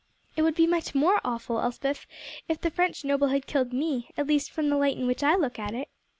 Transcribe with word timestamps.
"It 0.35 0.41
would 0.41 0.55
be 0.55 0.65
much 0.65 0.95
more 0.95 1.21
awful, 1.23 1.59
Elspeth, 1.59 2.07
if 2.47 2.59
the 2.59 2.71
French 2.71 3.05
noble 3.05 3.27
had 3.27 3.45
killed 3.45 3.71
me, 3.71 4.09
at 4.17 4.25
least 4.25 4.49
from 4.49 4.67
the 4.69 4.77
light 4.77 4.97
in 4.97 5.05
which 5.05 5.21
I 5.21 5.35
look 5.35 5.59
at 5.59 5.75
it." 5.75 5.89